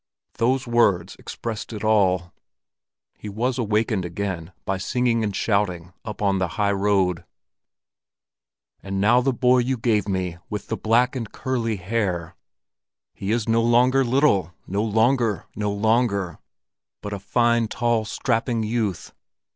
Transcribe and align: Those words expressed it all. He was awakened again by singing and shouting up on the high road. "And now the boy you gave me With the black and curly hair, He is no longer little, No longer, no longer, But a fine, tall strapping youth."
Those 0.39 0.65
words 0.65 1.15
expressed 1.19 1.71
it 1.71 1.83
all. 1.83 2.33
He 3.19 3.29
was 3.29 3.59
awakened 3.59 4.03
again 4.03 4.51
by 4.65 4.79
singing 4.79 5.23
and 5.23 5.35
shouting 5.35 5.93
up 6.03 6.23
on 6.23 6.39
the 6.39 6.47
high 6.57 6.71
road. 6.71 7.23
"And 8.81 8.99
now 8.99 9.21
the 9.21 9.31
boy 9.31 9.59
you 9.59 9.77
gave 9.77 10.07
me 10.07 10.39
With 10.49 10.69
the 10.69 10.75
black 10.75 11.15
and 11.15 11.31
curly 11.31 11.75
hair, 11.75 12.35
He 13.13 13.29
is 13.31 13.47
no 13.47 13.61
longer 13.61 14.03
little, 14.03 14.55
No 14.65 14.83
longer, 14.83 15.45
no 15.55 15.71
longer, 15.71 16.39
But 17.03 17.13
a 17.13 17.19
fine, 17.19 17.67
tall 17.67 18.03
strapping 18.03 18.63
youth." 18.63 19.13